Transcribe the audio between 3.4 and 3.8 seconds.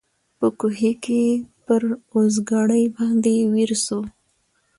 ویر